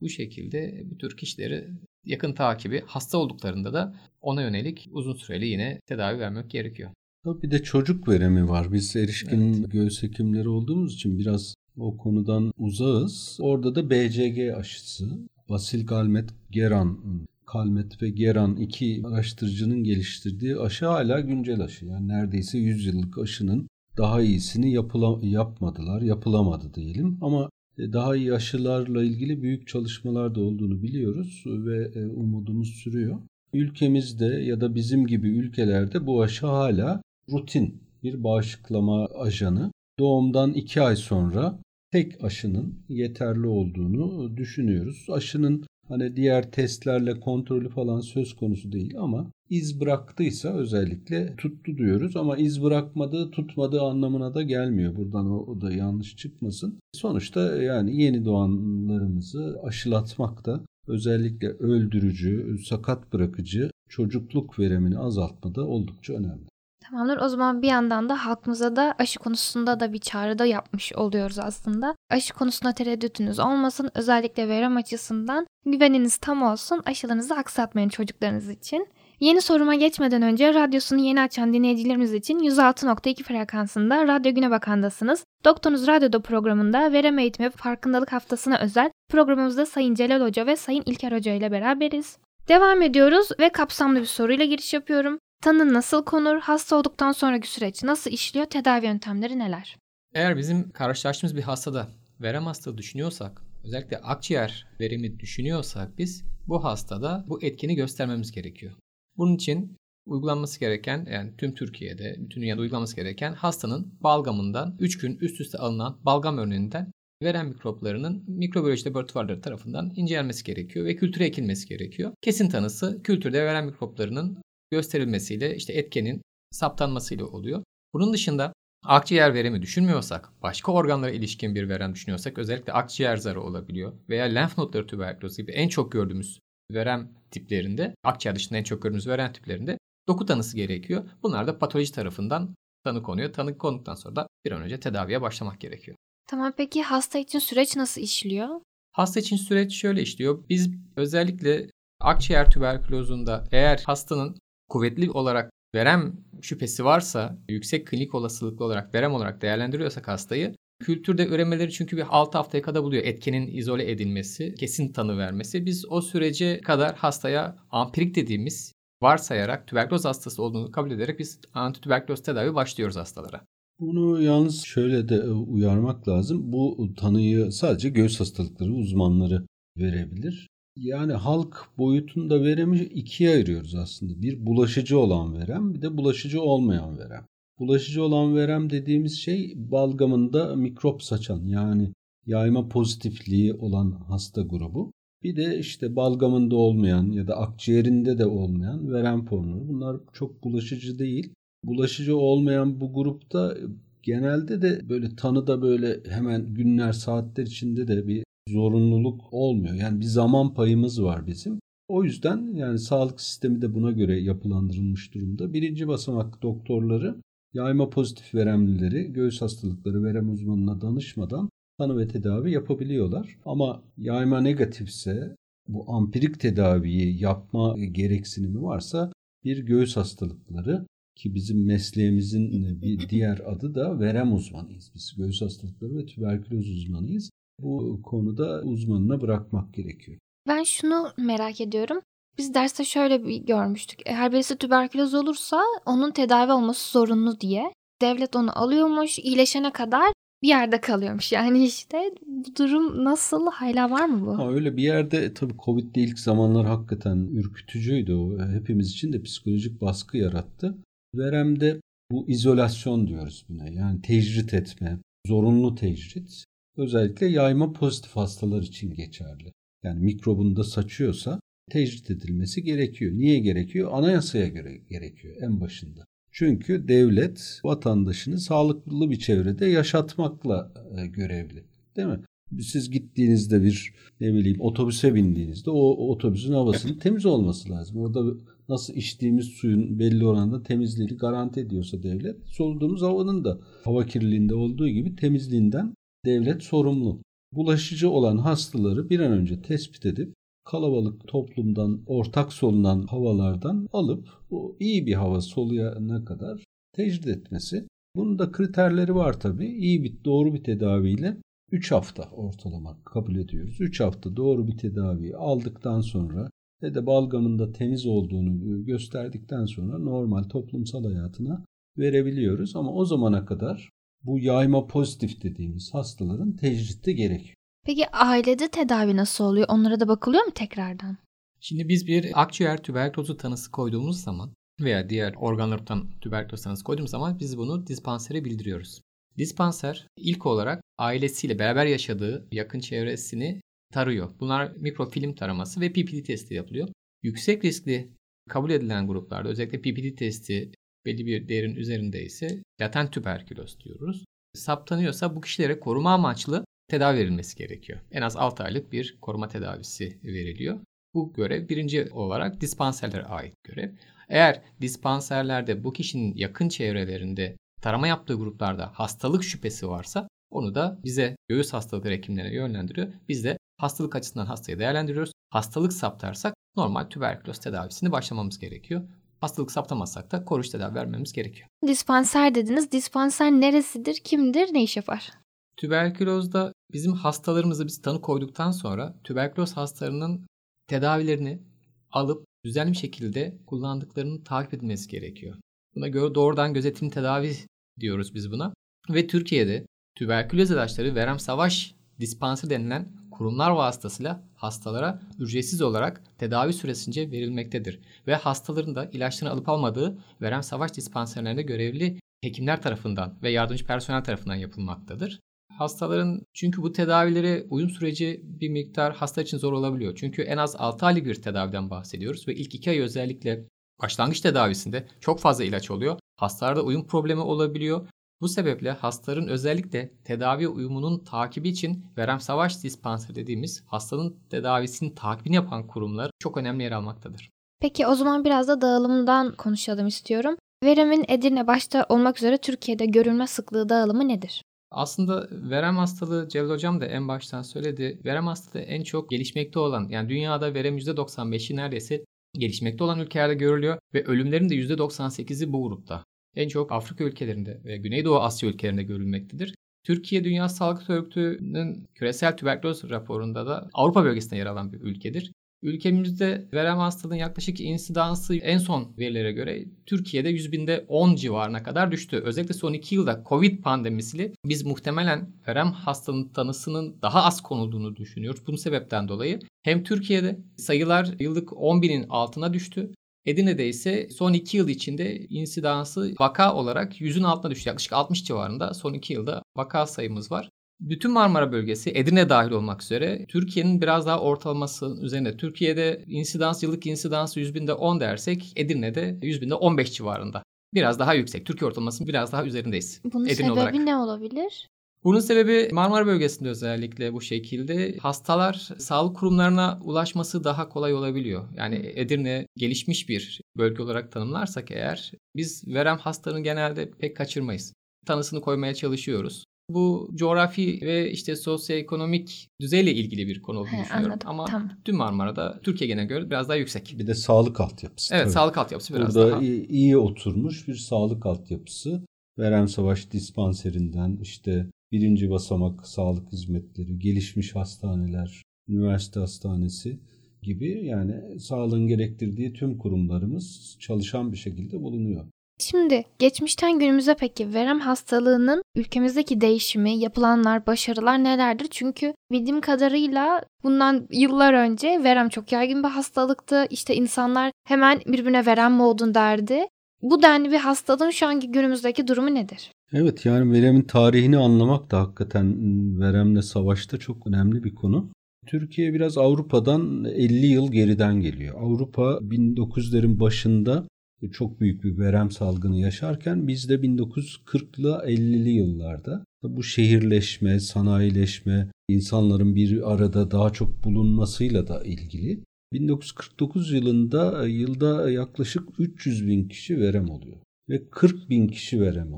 [0.00, 1.68] Bu şekilde bu tür kişileri
[2.04, 6.90] yakın takibi hasta olduklarında da ona yönelik uzun süreli yine tedavi vermek gerekiyor.
[7.26, 8.72] Bir de çocuk veremi var.
[8.72, 9.72] Biz erişkin evet.
[9.72, 13.38] göğüs hekimleri olduğumuz için biraz o konudan uzağız.
[13.40, 15.08] Orada da BCG aşısı,
[15.48, 16.98] Basil Galmet Geran
[17.46, 21.86] Kalmet ve Geran iki araştırıcının geliştirdiği aşı hala güncel aşı.
[21.86, 27.18] Yani neredeyse 100 yıllık aşının daha iyisini yapıla, yapmadılar, yapılamadı diyelim.
[27.20, 33.18] Ama e, daha iyi aşılarla ilgili büyük çalışmalar da olduğunu biliyoruz ve e, umudumuz sürüyor.
[33.52, 37.02] Ülkemizde ya da bizim gibi ülkelerde bu aşı hala
[37.32, 39.72] rutin bir bağışıklama ajanı.
[39.98, 41.58] Doğumdan 2 ay sonra
[41.92, 45.06] tek aşının yeterli olduğunu düşünüyoruz.
[45.10, 52.16] Aşının hani diğer testlerle kontrolü falan söz konusu değil ama iz bıraktıysa özellikle tuttu diyoruz
[52.16, 54.96] ama iz bırakmadığı tutmadığı anlamına da gelmiyor.
[54.96, 56.78] Buradan o, da yanlış çıkmasın.
[56.92, 66.54] Sonuçta yani yeni doğanlarımızı aşılatmak da özellikle öldürücü, sakat bırakıcı çocukluk veremini azaltmada oldukça önemli.
[66.90, 67.16] Tamamdır.
[67.16, 71.38] O zaman bir yandan da halkımıza da aşı konusunda da bir çağrı da yapmış oluyoruz
[71.38, 71.96] aslında.
[72.10, 73.90] Aşı konusunda tereddütünüz olmasın.
[73.94, 76.82] Özellikle verem açısından güveniniz tam olsun.
[76.86, 78.88] Aşılarınızı aksatmayın çocuklarınız için.
[79.20, 85.24] Yeni soruma geçmeden önce radyosunu yeni açan dinleyicilerimiz için 106.2 frekansında Radyo Güne Bakan'dasınız.
[85.44, 91.12] Doktorunuz Radyo'da programında verem eğitimi farkındalık haftasına özel programımızda Sayın Celal Hoca ve Sayın İlker
[91.12, 92.18] Hoca ile beraberiz.
[92.48, 95.18] Devam ediyoruz ve kapsamlı bir soruyla giriş yapıyorum.
[95.42, 96.40] Tanı nasıl konur?
[96.40, 98.46] Hasta olduktan sonraki süreç nasıl işliyor?
[98.46, 99.76] Tedavi yöntemleri neler?
[100.14, 101.88] Eğer bizim karşılaştığımız bir hastada
[102.20, 108.72] verem hastalığı düşünüyorsak, özellikle akciğer veremi düşünüyorsak biz bu hastada bu etkini göstermemiz gerekiyor.
[109.16, 115.18] Bunun için uygulanması gereken yani tüm Türkiye'de, bütün dünyada uygulanması gereken hastanın balgamından 3 gün
[115.18, 121.68] üst üste alınan balgam örneğinden veren mikroplarının mikrobiyoloji laboratuvarları tarafından incelenmesi gerekiyor ve kültüre ekilmesi
[121.68, 122.12] gerekiyor.
[122.22, 127.62] Kesin tanısı kültürde veren mikroplarının gösterilmesiyle işte etkenin saptanmasıyla oluyor.
[127.94, 128.52] Bunun dışında
[128.84, 134.58] akciğer veremi düşünmüyorsak, başka organlara ilişkin bir verem düşünüyorsak özellikle akciğer zarı olabiliyor veya lenf
[134.58, 136.38] nodları tüberkülozu gibi en çok gördüğümüz
[136.70, 141.10] verem tiplerinde, akciğer dışında en çok gördüğümüz verem tiplerinde doku tanısı gerekiyor.
[141.22, 143.32] Bunlar da patoloji tarafından tanı konuyor.
[143.32, 145.96] Tanı konduktan sonra da bir an önce tedaviye başlamak gerekiyor.
[146.26, 148.48] Tamam peki hasta için süreç nasıl işliyor?
[148.92, 150.44] Hasta için süreç şöyle işliyor.
[150.48, 154.36] Biz özellikle akciğer tüberkülozunda eğer hastanın
[154.68, 161.72] kuvvetli olarak verem şüphesi varsa, yüksek klinik olasılıklı olarak verem olarak değerlendiriyorsak hastayı, kültürde üremeleri
[161.72, 163.04] çünkü bir 6 haftaya kadar buluyor.
[163.04, 165.66] Etkenin izole edilmesi, kesin tanı vermesi.
[165.66, 172.22] Biz o sürece kadar hastaya ampirik dediğimiz varsayarak tüberküloz hastası olduğunu kabul ederek biz antitüberküloz
[172.22, 173.40] tedavi başlıyoruz hastalara.
[173.80, 176.52] Bunu yalnız şöyle de e, uyarmak lazım.
[176.52, 179.46] Bu tanıyı sadece göğüs hastalıkları uzmanları
[179.78, 180.48] verebilir.
[180.76, 184.22] Yani halk boyutunda veremi ikiye ayırıyoruz aslında.
[184.22, 187.26] Bir bulaşıcı olan verem bir de bulaşıcı olmayan verem.
[187.58, 191.92] Bulaşıcı olan verem dediğimiz şey balgamında mikrop saçan yani
[192.26, 194.92] yayma pozitifliği olan hasta grubu.
[195.22, 199.68] Bir de işte balgamında olmayan ya da akciğerinde de olmayan verem formları.
[199.68, 201.32] Bunlar çok bulaşıcı değil.
[201.64, 203.56] Bulaşıcı olmayan bu grupta
[204.02, 209.74] genelde de böyle tanıda böyle hemen günler saatler içinde de bir zorunluluk olmuyor.
[209.74, 211.60] Yani bir zaman payımız var bizim.
[211.88, 215.52] O yüzden yani sağlık sistemi de buna göre yapılandırılmış durumda.
[215.52, 217.16] Birinci basamak doktorları
[217.54, 223.38] yayma pozitif veremlileri göğüs hastalıkları verem uzmanına danışmadan tanı ve tedavi yapabiliyorlar.
[223.44, 225.36] Ama yayma negatifse
[225.68, 229.12] bu ampirik tedaviyi yapma gereksinimi varsa
[229.44, 230.86] bir göğüs hastalıkları
[231.16, 234.90] ki bizim mesleğimizin bir diğer adı da verem uzmanıyız.
[234.94, 237.30] Biz göğüs hastalıkları ve tüberküloz uzmanıyız.
[237.60, 240.18] Bu konuda uzmanına bırakmak gerekiyor.
[240.48, 242.00] Ben şunu merak ediyorum.
[242.38, 244.00] Biz derste şöyle bir görmüştük.
[244.06, 247.72] Eğer birisi tüberküloz olursa onun tedavi olması zorunlu diye.
[248.02, 251.32] Devlet onu alıyormuş, iyileşene kadar bir yerde kalıyormuş.
[251.32, 253.46] Yani işte bu durum nasıl?
[253.50, 254.38] Hala var mı bu?
[254.38, 258.38] Ha, öyle bir yerde tabii Covid'de ilk zamanlar hakikaten ürkütücüydü o.
[258.38, 260.78] Hepimiz için de psikolojik baskı yarattı.
[261.14, 263.68] Verem'de bu izolasyon diyoruz buna.
[263.68, 266.44] Yani tecrit etme, zorunlu tecrit.
[266.76, 269.52] Özellikle yayma pozitif hastalar için geçerli.
[269.82, 273.12] Yani mikrobunda saçıyorsa tecrit edilmesi gerekiyor.
[273.12, 273.90] Niye gerekiyor?
[273.92, 276.04] Anayasaya göre gerekiyor en başında.
[276.32, 281.64] Çünkü devlet vatandaşını sağlıklı bir çevrede yaşatmakla e, görevli.
[281.96, 282.20] Değil mi?
[282.60, 287.96] Siz gittiğinizde bir ne bileyim otobüse bindiğinizde o otobüsün havasının temiz olması lazım.
[287.96, 288.34] Orada
[288.68, 294.88] nasıl içtiğimiz suyun belli oranda temizliğini garanti ediyorsa devlet, soluduğumuz havanın da hava kirliliğinde olduğu
[294.88, 297.20] gibi temizliğinden devlet sorumlu.
[297.52, 304.76] Bulaşıcı olan hastaları bir an önce tespit edip kalabalık toplumdan, ortak solunan havalardan alıp o
[304.80, 307.86] iyi bir hava soluyana kadar tecrit etmesi.
[308.16, 309.66] Bunun da kriterleri var tabii.
[309.66, 311.36] İyi bir doğru bir tedaviyle
[311.72, 313.80] 3 hafta ortalama kabul ediyoruz.
[313.80, 316.50] 3 hafta doğru bir tedavi aldıktan sonra
[316.82, 321.64] ve de balgamında temiz olduğunu gösterdikten sonra normal toplumsal hayatına
[321.98, 322.76] verebiliyoruz.
[322.76, 323.90] Ama o zamana kadar
[324.22, 327.54] bu yayma pozitif dediğimiz hastaların tecritti gerekiyor.
[327.84, 329.66] Peki ailede tedavi nasıl oluyor?
[329.68, 331.16] Onlara da bakılıyor mu tekrardan?
[331.60, 337.40] Şimdi biz bir akciğer tüberkülozu tanısı koyduğumuz zaman veya diğer organlardan tüberküloz tanısı koyduğumuz zaman
[337.40, 339.00] biz bunu dispansere bildiriyoruz.
[339.38, 343.60] Dispanser ilk olarak ailesiyle beraber yaşadığı yakın çevresini
[343.92, 344.30] tarıyor.
[344.40, 346.88] Bunlar mikrofilm taraması ve PPD testi yapılıyor.
[347.22, 348.10] Yüksek riskli
[348.48, 350.72] kabul edilen gruplarda özellikle PPD testi
[351.06, 354.24] belli bir değerin üzerinde ise latent tüberküloz diyoruz.
[354.54, 358.00] Saptanıyorsa bu kişilere koruma amaçlı tedavi verilmesi gerekiyor.
[358.12, 360.80] En az 6 aylık bir koruma tedavisi veriliyor.
[361.14, 363.90] Bu görev birinci olarak dispanserlere ait görev.
[364.28, 371.36] Eğer dispanserlerde bu kişinin yakın çevrelerinde tarama yaptığı gruplarda hastalık şüphesi varsa onu da bize
[371.48, 373.12] göğüs hastalıkları hekimlerine yönlendiriyor.
[373.28, 375.32] Biz de hastalık açısından hastayı değerlendiriyoruz.
[375.50, 379.08] Hastalık saptarsak normal tüberküloz tedavisini başlamamız gerekiyor.
[379.40, 381.68] Hastalık saptamazsak da koruyucu tedavi vermemiz gerekiyor.
[381.86, 382.92] Dispanser dediniz.
[382.92, 385.43] Dispanser neresidir, kimdir, ne iş yapar?
[385.76, 390.46] Tüberkülozda bizim hastalarımızı biz tanı koyduktan sonra tüberküloz hastalarının
[390.86, 391.62] tedavilerini
[392.10, 395.56] alıp düzenli bir şekilde kullandıklarını takip edilmesi gerekiyor.
[395.94, 397.56] Buna göre doğrudan gözetim tedavi
[398.00, 398.74] diyoruz biz buna.
[399.10, 407.30] Ve Türkiye'de tüberküloz ilaçları verem savaş dispanser denilen kurumlar vasıtasıyla hastalara ücretsiz olarak tedavi süresince
[407.30, 408.00] verilmektedir.
[408.26, 414.24] Ve hastaların da ilaçlarını alıp almadığı verem savaş dispanserlerinde görevli hekimler tarafından ve yardımcı personel
[414.24, 415.40] tarafından yapılmaktadır.
[415.78, 420.14] Hastaların çünkü bu tedavilere uyum süreci bir miktar hasta için zor olabiliyor.
[420.16, 423.64] Çünkü en az 6 aylık bir tedaviden bahsediyoruz ve ilk 2 ay özellikle
[424.02, 426.18] başlangıç tedavisinde çok fazla ilaç oluyor.
[426.36, 428.08] Hastalarda uyum problemi olabiliyor.
[428.40, 435.54] Bu sebeple hastaların özellikle tedavi uyumunun takibi için verem savaş dispanser dediğimiz hastanın tedavisinin takibini
[435.54, 437.50] yapan kurumlar çok önemli yer almaktadır.
[437.80, 440.56] Peki o zaman biraz da dağılımdan konuşalım istiyorum.
[440.84, 444.62] Veremin Edirne başta olmak üzere Türkiye'de görülme sıklığı dağılımı nedir?
[444.94, 448.20] Aslında verem hastalığı Celal Hocam da en baştan söyledi.
[448.24, 452.24] Verem hastalığı en çok gelişmekte olan yani dünyada verem %95'i neredeyse
[452.58, 456.24] gelişmekte olan ülkelerde görülüyor ve ölümlerin de %98'i bu grupta.
[456.56, 459.74] En çok Afrika ülkelerinde ve Güneydoğu Asya ülkelerinde görülmektedir.
[460.04, 465.52] Türkiye Dünya Sağlık Örgütü'nün küresel tüberküloz raporunda da Avrupa bölgesinde yer alan bir ülkedir.
[465.84, 472.12] Ülkemizde verem hastalığın yaklaşık insidansı en son verilere göre Türkiye'de 100 binde 10 civarına kadar
[472.12, 472.36] düştü.
[472.44, 478.66] Özellikle son 2 yılda Covid pandemisiyle biz muhtemelen verem hastalığının tanısının daha az konulduğunu düşünüyoruz.
[478.66, 483.10] Bunun sebepten dolayı hem Türkiye'de sayılar yıllık 10 binin altına düştü.
[483.46, 487.88] Edirne'de ise son 2 yıl içinde insidansı vaka olarak 100'ün altına düştü.
[487.88, 490.68] Yaklaşık 60 civarında son 2 yılda vaka sayımız var.
[491.08, 495.56] Bütün Marmara bölgesi Edirne dahil olmak üzere Türkiye'nin biraz daha ortalaması üzerinde.
[495.56, 500.62] Türkiye'de insidans yıllık insidans 100 binde 10 dersek Edirne'de 100 binde 15 civarında.
[500.94, 501.66] Biraz daha yüksek.
[501.66, 503.20] Türkiye ortalamasının biraz daha üzerindeyiz.
[503.32, 503.94] Bunun Edirne sebebi olarak.
[503.94, 504.88] ne olabilir?
[505.24, 511.68] Bunun sebebi Marmara bölgesinde özellikle bu şekilde hastalar sağlık kurumlarına ulaşması daha kolay olabiliyor.
[511.76, 517.92] Yani Edirne gelişmiş bir bölge olarak tanımlarsak eğer biz verem hastalarını genelde pek kaçırmayız.
[518.26, 519.64] Tanısını koymaya çalışıyoruz.
[519.90, 524.26] Bu coğrafi ve işte sosyoekonomik düzeyle ilgili bir konu olduğunu He, düşünüyorum.
[524.30, 524.90] anladım, Ama tamam.
[525.04, 527.14] tüm Marmara'da Türkiye genel göre biraz daha yüksek.
[527.18, 528.34] Bir de sağlık altyapısı.
[528.34, 528.52] Evet tabii.
[528.52, 529.60] sağlık altyapısı biraz Burada daha.
[529.60, 532.22] iyi, iyi oturmuş bir sağlık altyapısı.
[532.58, 540.18] Verem Savaş dispanserinden işte birinci basamak sağlık hizmetleri, gelişmiş hastaneler, üniversite hastanesi
[540.62, 545.44] gibi yani sağlığın gerektirdiği tüm kurumlarımız çalışan bir şekilde bulunuyor.
[545.78, 551.86] Şimdi geçmişten günümüze peki verem hastalığının ülkemizdeki değişimi, yapılanlar, başarılar nelerdir?
[551.90, 556.86] Çünkü bildiğim kadarıyla bundan yıllar önce verem çok yaygın bir hastalıktı.
[556.90, 559.86] İşte insanlar hemen birbirine verem mi oldun derdi.
[560.22, 562.92] Bu denli bir hastalığın şu anki günümüzdeki durumu nedir?
[563.12, 565.74] Evet yani veremin tarihini anlamak da hakikaten
[566.20, 568.30] veremle savaşta çok önemli bir konu.
[568.66, 571.80] Türkiye biraz Avrupa'dan 50 yıl geriden geliyor.
[571.80, 574.04] Avrupa 1900'lerin başında
[574.52, 582.74] çok büyük bir verem salgını yaşarken biz de 1940'lı 50'li yıllarda bu şehirleşme, sanayileşme, insanların
[582.74, 585.60] bir arada daha çok bulunmasıyla da ilgili
[585.92, 590.56] 1949 yılında yılda yaklaşık 300 bin kişi verem oluyor.
[590.88, 592.30] Ve 40 bin kişi verem,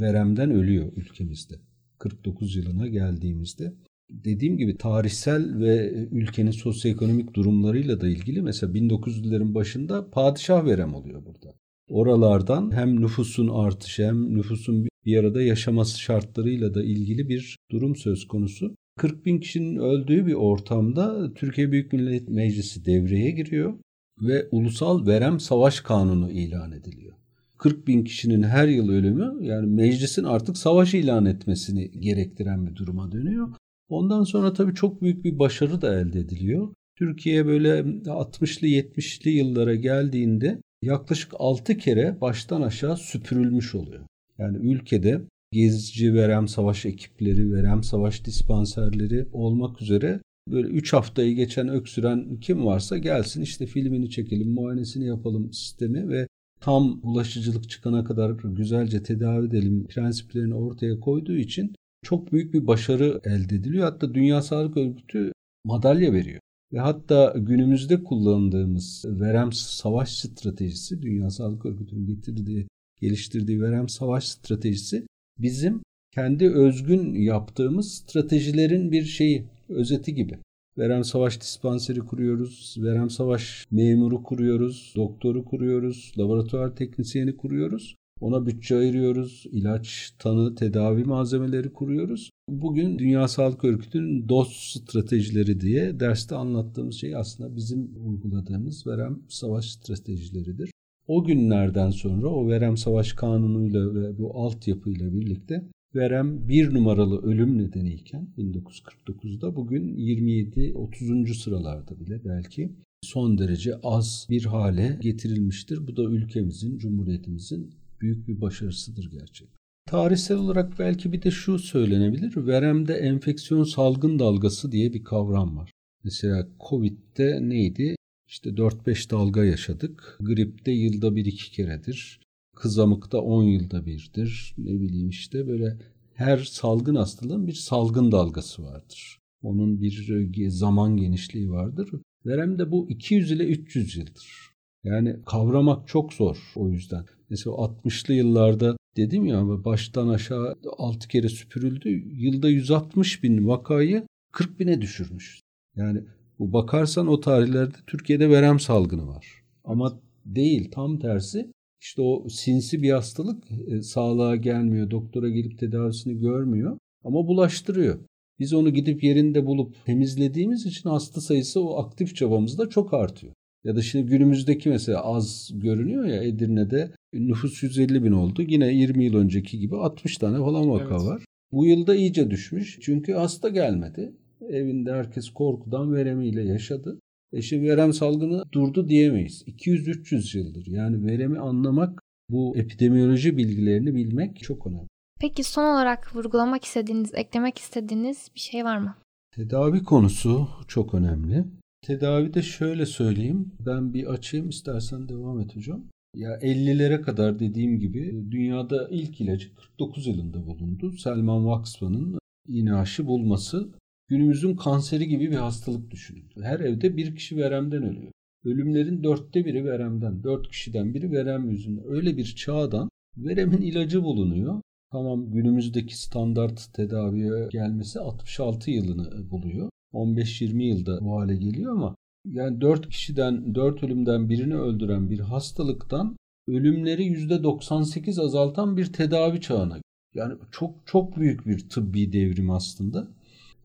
[0.00, 1.54] veremden ölüyor ülkemizde.
[1.98, 3.74] 49 yılına geldiğimizde.
[4.10, 11.24] Dediğim gibi tarihsel ve ülkenin sosyoekonomik durumlarıyla da ilgili mesela 1900'lerin başında padişah verem oluyor
[11.24, 11.54] burada.
[11.88, 18.26] Oralardan hem nüfusun artışı hem nüfusun bir arada yaşaması şartlarıyla da ilgili bir durum söz
[18.28, 18.74] konusu.
[18.98, 23.74] 40 bin kişinin öldüğü bir ortamda Türkiye Büyük Millet Meclisi devreye giriyor
[24.22, 27.14] ve Ulusal Verem Savaş Kanunu ilan ediliyor.
[27.58, 33.12] 40 bin kişinin her yıl ölümü yani meclisin artık savaş ilan etmesini gerektiren bir duruma
[33.12, 33.48] dönüyor.
[33.90, 36.68] Ondan sonra tabii çok büyük bir başarı da elde ediliyor.
[36.96, 44.04] Türkiye böyle 60'lı 70'li yıllara geldiğinde yaklaşık 6 kere baştan aşağı süpürülmüş oluyor.
[44.38, 45.20] Yani ülkede
[45.52, 52.66] gezici verem savaş ekipleri, verem savaş dispanserleri olmak üzere böyle 3 haftayı geçen öksüren kim
[52.66, 56.26] varsa gelsin işte filmini çekelim, muayenesini yapalım sistemi ve
[56.60, 63.20] tam bulaşıcılık çıkana kadar güzelce tedavi edelim prensiplerini ortaya koyduğu için çok büyük bir başarı
[63.24, 63.84] elde ediliyor.
[63.84, 65.32] Hatta Dünya Sağlık Örgütü
[65.64, 66.40] madalya veriyor.
[66.72, 72.68] Ve hatta günümüzde kullandığımız verem savaş stratejisi, Dünya Sağlık Örgütü'nün getirdiği,
[73.00, 75.06] geliştirdiği verem savaş stratejisi
[75.38, 75.82] bizim
[76.14, 80.38] kendi özgün yaptığımız stratejilerin bir şeyi, özeti gibi.
[80.78, 87.96] Verem Savaş Dispanseri kuruyoruz, Verem Savaş memuru kuruyoruz, doktoru kuruyoruz, laboratuvar teknisyeni kuruyoruz.
[88.20, 92.30] Ona bütçe ayırıyoruz, ilaç, tanı, tedavi malzemeleri kuruyoruz.
[92.48, 99.70] Bugün Dünya Sağlık Örgütü'nün DOS stratejileri diye derste anlattığımız şey aslında bizim uyguladığımız verem savaş
[99.70, 100.70] stratejileridir.
[101.06, 107.58] O günlerden sonra o verem savaş kanunuyla ve bu altyapıyla birlikte verem bir numaralı ölüm
[107.58, 111.34] nedeniyken 1949'da bugün 27-30.
[111.34, 115.86] sıralarda bile belki son derece az bir hale getirilmiştir.
[115.86, 119.60] Bu da ülkemizin, cumhuriyetimizin büyük bir başarısıdır gerçekten.
[119.86, 122.46] Tarihsel olarak belki bir de şu söylenebilir.
[122.46, 125.70] Veremde enfeksiyon salgın dalgası diye bir kavram var.
[126.04, 127.96] Mesela Covid'de neydi?
[128.28, 130.18] İşte 4-5 dalga yaşadık.
[130.20, 132.20] Gripte yılda bir iki keredir.
[132.56, 134.54] Kızamıkta 10 yılda birdir.
[134.58, 135.78] Ne bileyim işte böyle
[136.14, 139.18] her salgın hastalığın bir salgın dalgası vardır.
[139.42, 141.90] Onun bir zaman genişliği vardır.
[142.26, 144.49] Veremde bu 200 ile 300 yıldır.
[144.84, 147.04] Yani kavramak çok zor o yüzden.
[147.30, 151.88] Mesela 60'lı yıllarda dedim ya baştan aşağı 6 kere süpürüldü.
[152.12, 155.40] Yılda 160 bin vakayı 40 bine düşürmüş.
[155.76, 156.04] Yani
[156.38, 159.26] bu bakarsan o tarihlerde Türkiye'de verem salgını var.
[159.64, 161.50] Ama değil tam tersi.
[161.80, 164.90] İşte o sinsi bir hastalık e, sağlığa gelmiyor.
[164.90, 167.98] Doktora gelip tedavisini görmüyor ama bulaştırıyor.
[168.38, 173.34] Biz onu gidip yerinde bulup temizlediğimiz için hasta sayısı o aktif çabamızda çok artıyor.
[173.64, 178.42] Ya da şimdi günümüzdeki mesela az görünüyor ya Edirne'de nüfus 150 bin oldu.
[178.42, 181.04] Yine 20 yıl önceki gibi 60 tane falan vaka evet.
[181.04, 181.24] var.
[181.52, 182.78] Bu yılda iyice düşmüş.
[182.80, 184.12] Çünkü hasta gelmedi.
[184.48, 186.98] Evinde herkes korkudan veremiyle yaşadı.
[187.32, 189.42] E şimdi verem salgını durdu diyemeyiz.
[189.46, 190.66] 200-300 yıldır.
[190.66, 194.88] Yani veremi anlamak, bu epidemiyoloji bilgilerini bilmek çok önemli.
[195.20, 198.94] Peki son olarak vurgulamak istediğiniz, eklemek istediğiniz bir şey var mı?
[199.36, 201.44] Tedavi konusu çok önemli.
[201.82, 203.52] Tedavide şöyle söyleyeyim.
[203.66, 205.84] Ben bir açayım istersen devam et hocam.
[206.16, 210.92] Ya 50'lere kadar dediğim gibi dünyada ilk ilacı 49 yılında bulundu.
[210.92, 213.68] Selman Waxman'ın iğne aşı bulması
[214.08, 216.30] günümüzün kanseri gibi bir hastalık düşünün.
[216.42, 218.12] Her evde bir kişi veremden ölüyor.
[218.44, 221.84] Ölümlerin dörtte biri veremden, dört kişiden biri verem yüzünden.
[221.88, 224.60] Öyle bir çağdan veremin ilacı bulunuyor.
[224.92, 229.70] Tamam günümüzdeki standart tedaviye gelmesi 66 yılını buluyor.
[229.92, 236.16] 15-20 yılda bu hale geliyor ama yani 4 kişiden 4 ölümden birini öldüren bir hastalıktan
[236.48, 239.78] ölümleri %98 azaltan bir tedavi çağına.
[240.14, 243.08] Yani çok çok büyük bir tıbbi devrim aslında.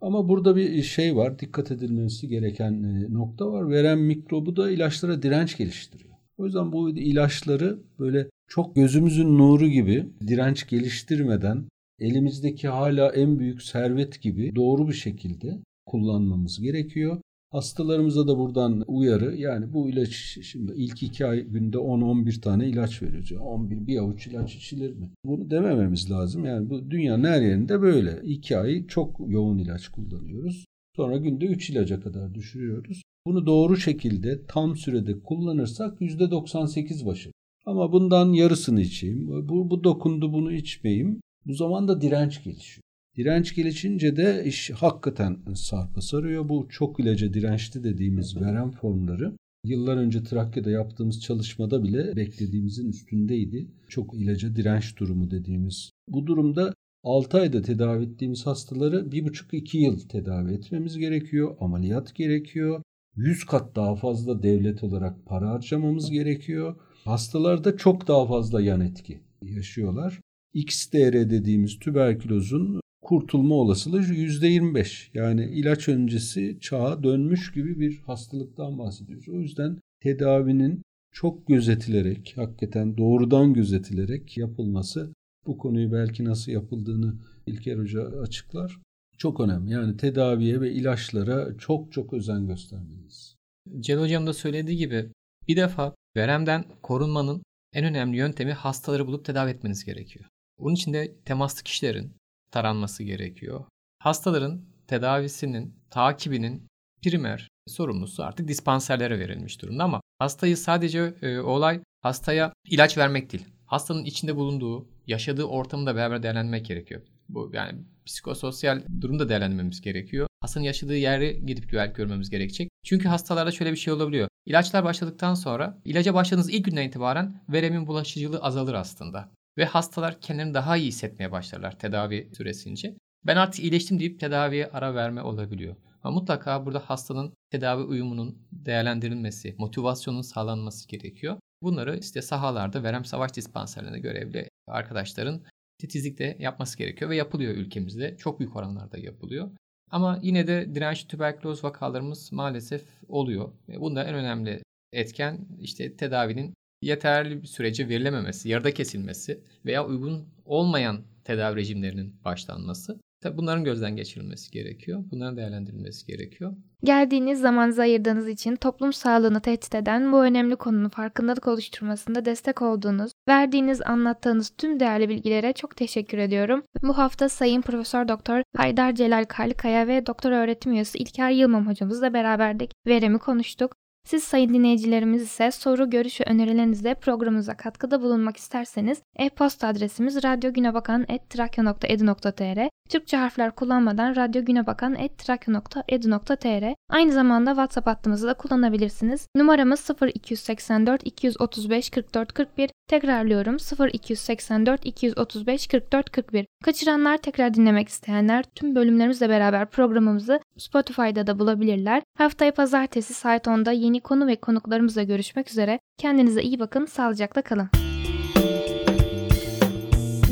[0.02, 3.70] Ama burada bir şey var, dikkat edilmesi gereken e, nokta var.
[3.70, 6.16] Veren mikrobu da ilaçlara direnç geliştiriyor.
[6.38, 11.66] O yüzden bu ilaçları böyle çok gözümüzün nuru gibi direnç geliştirmeden
[12.00, 17.17] elimizdeki hala en büyük servet gibi doğru bir şekilde kullanmamız gerekiyor.
[17.52, 23.02] Hastalarımıza da buradan uyarı yani bu ilaç şimdi ilk iki ay günde 10-11 tane ilaç
[23.02, 23.32] veriyoruz.
[23.32, 25.10] 11 bir avuç ilaç içilir mi?
[25.26, 26.45] Bunu demememiz lazım.
[26.45, 28.21] Yani bu dünyanın her yerinde böyle.
[28.24, 30.65] İki ay çok yoğun ilaç kullanıyoruz.
[30.95, 33.02] Sonra günde 3 ilaca kadar düşürüyoruz.
[33.28, 37.32] Bunu doğru şekilde tam sürede kullanırsak %98 başı.
[37.65, 39.28] Ama bundan yarısını içeyim.
[39.50, 41.21] Bu, bu dokundu bunu içmeyeyim.
[41.45, 42.85] Bu zaman da direnç gelişiyor.
[43.17, 46.49] Direnç gelişince de iş hakikaten sarpa sarıyor.
[46.49, 49.34] Bu çok ilaca dirençli dediğimiz verem formları
[49.65, 53.67] yıllar önce Trakya'da yaptığımız çalışmada bile beklediğimizin üstündeydi.
[53.88, 55.89] Çok ilaca direnç durumu dediğimiz.
[56.08, 56.73] Bu durumda
[57.04, 61.58] 6 ayda tedavi ettiğimiz hastaları 1,5-2 yıl tedavi etmemiz gerekiyor.
[61.60, 62.82] Ameliyat gerekiyor.
[63.15, 66.75] 100 kat daha fazla devlet olarak para harcamamız gerekiyor.
[67.04, 70.19] Hastalarda çok daha fazla yan etki yaşıyorlar.
[70.54, 75.10] XDR dediğimiz tüberkülozun kurtulma olasılığı %25.
[75.13, 79.30] Yani ilaç öncesi çağa dönmüş gibi bir hastalıktan bahsediyoruz.
[79.30, 85.13] O yüzden tedavinin çok gözetilerek, hakikaten doğrudan gözetilerek yapılması
[85.48, 87.15] bu konuyu belki nasıl yapıldığını
[87.48, 88.80] İlker Hoca açıklar.
[89.18, 89.72] Çok önemli.
[89.72, 93.36] Yani tedaviye ve ilaçlara çok çok özen göstermeliyiz.
[93.80, 95.10] Cel Hocam da söylediği gibi
[95.48, 100.26] bir defa veremden korunmanın en önemli yöntemi hastaları bulup tedavi etmeniz gerekiyor.
[100.60, 102.12] Bunun için de temaslı kişilerin
[102.56, 103.65] taranması gerekiyor.
[104.00, 106.68] Hastaların tedavisinin, takibinin
[107.04, 113.46] primer sorumlusu artık dispanserlere verilmiş durumda ama hastayı sadece e, olay hastaya ilaç vermek değil.
[113.65, 117.02] Hastanın içinde bulunduğu, yaşadığı ortamı da beraber değerlendirmek gerekiyor.
[117.30, 120.27] Bu yani psikososyal durumda değerlendirmemiz gerekiyor.
[120.42, 122.69] Hastanın yaşadığı yeri gidip güvenlik görmemiz gerekecek.
[122.84, 124.27] Çünkü hastalarda şöyle bir şey olabiliyor.
[124.46, 129.32] İlaçlar başladıktan sonra ilaca başladığınız ilk günden itibaren veremin bulaşıcılığı azalır aslında.
[129.58, 132.95] Ve hastalar kendilerini daha iyi hissetmeye başlarlar tedavi süresince.
[133.25, 135.75] Ben artık iyileştim deyip tedaviye ara verme olabiliyor.
[136.03, 141.37] Ama mutlaka burada hastanın tedavi uyumunun değerlendirilmesi, motivasyonun sağlanması gerekiyor.
[141.62, 145.43] Bunları işte sahalarda verem savaş dispanserlerine görevli arkadaşların
[145.79, 148.17] titizlikle yapması gerekiyor ve yapılıyor ülkemizde.
[148.17, 149.51] Çok büyük oranlarda yapılıyor.
[149.91, 153.51] Ama yine de dirençli tüberküloz vakalarımız maalesef oluyor.
[153.69, 154.62] Ve bunda en önemli
[154.93, 156.53] etken işte tedavinin
[156.86, 163.00] yeterli bir sürece verilememesi, yarıda kesilmesi veya uygun olmayan tedavi rejimlerinin başlanması.
[163.21, 165.04] Tabii bunların gözden geçirilmesi gerekiyor.
[165.12, 166.54] Bunların değerlendirilmesi gerekiyor.
[166.83, 173.12] Geldiğiniz zamanınızı ayırdığınız için toplum sağlığını tehdit eden bu önemli konunun farkındalık oluşturmasında destek olduğunuz,
[173.27, 176.63] verdiğiniz, anlattığınız tüm değerli bilgilere çok teşekkür ediyorum.
[176.83, 182.13] Bu hafta Sayın Profesör Doktor Haydar Celal Karlıkaya ve Doktor Öğretim Üyesi İlker Yılmam hocamızla
[182.13, 182.71] beraberdik.
[182.88, 183.75] Veremi konuştuk.
[184.06, 192.69] Siz sayın dinleyicilerimiz ise soru, görüş ve önerilerinizle programımıza katkıda bulunmak isterseniz e-posta adresimiz radyogünebakan.trakya.edu.tr
[192.89, 199.27] Türkçe harfler kullanmadan radyogünebakan.trakya.edu.tr Aynı zamanda WhatsApp hattımızı da kullanabilirsiniz.
[199.35, 203.58] Numaramız 0284 235 44 41 Tekrarlıyorum
[203.94, 212.04] 0284 235 44 41 Kaçıranlar tekrar dinlemek isteyenler tüm bölümlerimizle beraber programımızı Spotify'da da bulabilirler.
[212.17, 215.79] Haftaya pazartesi saat 10'da yeni konu ve konuklarımızla görüşmek üzere.
[215.98, 217.69] Kendinize iyi bakın, sağlıcakla kalın.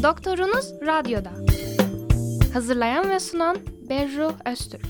[0.03, 1.31] Doktorunuz Radyo'da.
[2.53, 3.57] Hazırlayan ve sunan
[3.89, 4.85] Berru Öztürk.